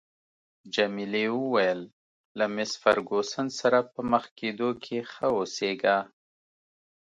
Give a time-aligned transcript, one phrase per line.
[0.73, 1.81] جميلې وويل:
[2.37, 5.97] له مېس فرګوسن سره په مخ کېدو کې ښه اوسیږه.